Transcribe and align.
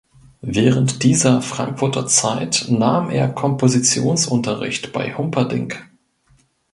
Während 0.41 1.03
dieser 1.03 1.43
Frankfurter 1.43 2.07
Zeit 2.07 2.65
nahm 2.71 3.11
er 3.11 3.29
Kompositionsunterricht 3.31 4.93
bei 4.93 5.13
Humperdinck. 5.13 5.91